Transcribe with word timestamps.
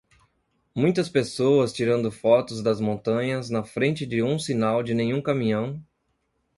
muitas 0.75 1.07
pessoas 1.07 1.71
tirando 1.71 2.11
fotos 2.11 2.63
das 2.63 2.81
montanhas 2.81 3.51
na 3.51 3.63
frente 3.63 4.03
de 4.03 4.23
um 4.23 4.39
sinal 4.39 4.81
de 4.81 4.95
nenhum 4.95 5.21
caminhão 5.21 5.79